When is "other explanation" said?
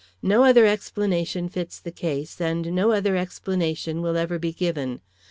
0.43-1.47, 2.91-4.01